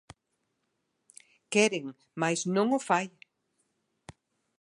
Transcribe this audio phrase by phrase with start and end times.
[1.53, 1.85] Queren,
[2.21, 3.05] mais non o fai.